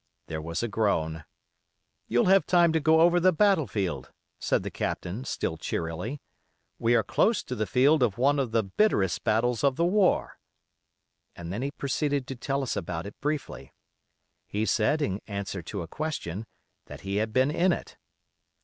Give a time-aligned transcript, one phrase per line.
[0.25, 1.25] There was a groan.
[2.07, 6.19] 'You'll have time to go over the battle field,' said the Captain, still cheerily.
[6.79, 10.39] 'We are close to the field of one of the bitterest battles of the war.'
[11.35, 13.73] And then he proceeded to tell us about it briefly.
[14.47, 16.47] He said, in answer to a question,
[16.87, 17.95] that he had been in it.